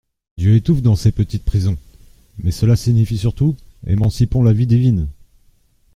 Dieu 0.39 0.55
étouffe 0.55 0.81
dans 0.81 0.95
ces 0.95 1.11
petites 1.11 1.45
prisons! 1.45 1.77
Mais 2.39 2.49
cela 2.49 2.75
signifie 2.75 3.19
surtout: 3.19 3.55
Émancipons 3.85 4.41
la 4.41 4.51
vie 4.51 4.65
divine. 4.65 5.07